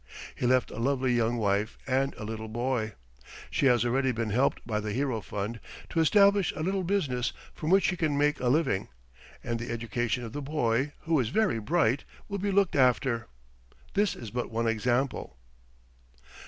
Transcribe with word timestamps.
He 0.33 0.47
left 0.47 0.71
a 0.71 0.79
lovely 0.79 1.13
young 1.13 1.37
wife 1.37 1.77
and 1.85 2.15
a 2.15 2.23
little 2.23 2.47
boy. 2.47 2.93
She 3.51 3.67
has 3.67 3.85
already 3.85 4.11
been 4.11 4.31
helped 4.31 4.65
by 4.65 4.79
the 4.79 4.93
Hero 4.93 5.21
Fund 5.21 5.59
to 5.89 5.99
establish 5.99 6.51
a 6.55 6.63
little 6.63 6.83
business 6.83 7.33
from 7.53 7.69
which 7.69 7.83
she 7.83 7.95
can 7.95 8.17
make 8.17 8.39
a 8.39 8.47
living, 8.47 8.87
and 9.43 9.59
the 9.59 9.69
education 9.69 10.23
of 10.25 10.33
the 10.33 10.41
boy, 10.41 10.93
who 11.01 11.19
is 11.19 11.29
very 11.29 11.59
bright, 11.59 12.03
will 12.27 12.39
be 12.39 12.49
looked 12.51 12.75
after. 12.75 13.27
This 13.93 14.15
is 14.15 14.31
but 14.31 14.49
one 14.49 14.65
example. 14.65 15.37